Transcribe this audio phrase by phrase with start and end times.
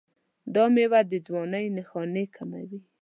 [0.53, 2.79] دا میوه د ځوانۍ نښانې کموي.